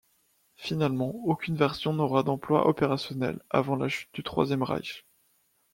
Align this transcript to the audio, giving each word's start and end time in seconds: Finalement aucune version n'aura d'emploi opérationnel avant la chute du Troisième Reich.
Finalement 0.55 1.11
aucune 1.27 1.55
version 1.55 1.93
n'aura 1.93 2.23
d'emploi 2.23 2.67
opérationnel 2.67 3.39
avant 3.51 3.75
la 3.75 3.87
chute 3.87 4.09
du 4.15 4.23
Troisième 4.23 4.63
Reich. 4.63 5.05